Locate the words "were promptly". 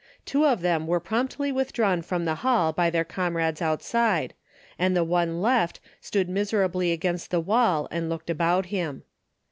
0.87-1.51